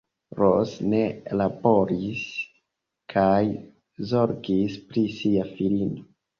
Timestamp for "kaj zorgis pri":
3.15-5.07